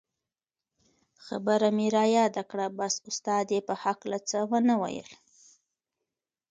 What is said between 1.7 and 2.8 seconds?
مې رایاده کړه